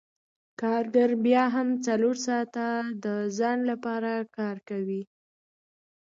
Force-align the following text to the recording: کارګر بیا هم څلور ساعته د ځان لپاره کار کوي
کارګر 0.61 1.11
بیا 1.25 1.43
هم 1.55 1.67
څلور 1.87 2.15
ساعته 2.27 2.65
د 3.03 3.05
ځان 3.37 3.57
لپاره 3.71 4.11
کار 4.37 4.57
کوي 4.69 5.03